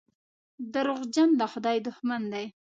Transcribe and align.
دروغجن 0.73 1.29
د 1.39 1.41
خدای 1.51 1.77
دښمن 1.87 2.21
دی. 2.33 2.45